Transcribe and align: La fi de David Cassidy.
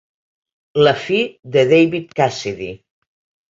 La 0.87 0.93
fi 1.01 1.19
de 1.57 1.65
David 1.75 2.19
Cassidy. 2.23 2.73